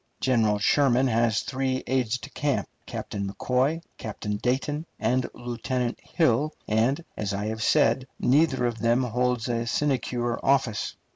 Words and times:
General 0.19 0.57
Sherman 0.57 1.05
has 1.05 1.41
three 1.41 1.83
aides 1.85 2.17
de 2.17 2.31
camp, 2.31 2.67
Captain 2.87 3.31
McCoy, 3.31 3.83
Captain 3.99 4.37
Dayton, 4.37 4.87
and 4.99 5.29
Lieutenant 5.35 5.99
Hill, 6.01 6.55
and, 6.67 7.05
as 7.15 7.35
I 7.35 7.45
have 7.45 7.61
said, 7.61 8.07
neither 8.19 8.65
of 8.65 8.79
them 8.79 9.03
holds 9.03 9.47
a 9.47 9.67
sinecure 9.67 10.39
office. 10.43 10.95